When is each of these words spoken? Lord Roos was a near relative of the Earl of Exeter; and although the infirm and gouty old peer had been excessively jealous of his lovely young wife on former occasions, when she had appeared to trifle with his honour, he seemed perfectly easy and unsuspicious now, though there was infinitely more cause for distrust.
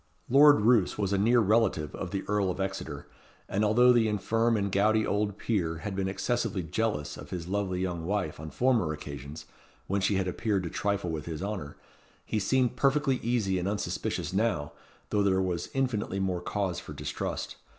Lord 0.31 0.61
Roos 0.61 0.97
was 0.97 1.13
a 1.13 1.17
near 1.19 1.39
relative 1.41 1.93
of 1.93 2.09
the 2.09 2.23
Earl 2.27 2.49
of 2.49 2.59
Exeter; 2.59 3.05
and 3.47 3.63
although 3.63 3.93
the 3.93 4.07
infirm 4.07 4.57
and 4.57 4.71
gouty 4.71 5.05
old 5.05 5.37
peer 5.37 5.77
had 5.85 5.95
been 5.95 6.07
excessively 6.07 6.63
jealous 6.63 7.17
of 7.17 7.29
his 7.29 7.47
lovely 7.47 7.81
young 7.81 8.03
wife 8.03 8.39
on 8.39 8.49
former 8.49 8.93
occasions, 8.93 9.45
when 9.85 10.01
she 10.01 10.15
had 10.15 10.27
appeared 10.27 10.63
to 10.63 10.71
trifle 10.71 11.11
with 11.11 11.27
his 11.27 11.43
honour, 11.43 11.77
he 12.25 12.39
seemed 12.39 12.75
perfectly 12.75 13.17
easy 13.21 13.59
and 13.59 13.67
unsuspicious 13.67 14.33
now, 14.33 14.71
though 15.11 15.21
there 15.21 15.39
was 15.39 15.69
infinitely 15.71 16.19
more 16.19 16.41
cause 16.41 16.79
for 16.79 16.93
distrust. 16.93 17.57